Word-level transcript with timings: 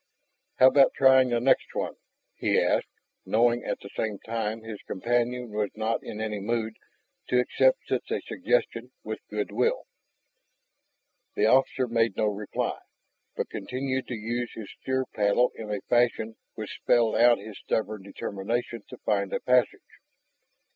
"How 0.55 0.69
about 0.69 0.95
trying 0.95 1.29
the 1.29 1.39
next 1.39 1.75
one?" 1.75 1.93
he 2.33 2.59
asked, 2.59 2.87
knowing 3.23 3.63
at 3.63 3.79
the 3.81 3.89
same 3.95 4.17
time 4.17 4.63
his 4.63 4.81
companion 4.81 5.51
was 5.51 5.69
not 5.75 6.01
in 6.01 6.19
any 6.19 6.39
mood 6.39 6.73
to 7.27 7.39
accept 7.39 7.85
such 7.87 8.09
a 8.09 8.19
suggestion 8.21 8.91
with 9.03 9.19
good 9.29 9.51
will. 9.51 9.83
The 11.35 11.45
officer 11.45 11.87
made 11.87 12.17
no 12.17 12.25
reply, 12.25 12.79
but 13.37 13.51
continued 13.51 14.07
to 14.07 14.15
use 14.15 14.51
his 14.55 14.71
steer 14.81 15.05
paddle 15.13 15.51
in 15.53 15.69
a 15.71 15.81
fashion 15.81 16.35
which 16.55 16.79
spelled 16.81 17.15
out 17.15 17.37
his 17.37 17.59
stubborn 17.59 18.01
determination 18.01 18.81
to 18.89 18.97
find 19.05 19.31
a 19.31 19.39
passage. 19.39 19.99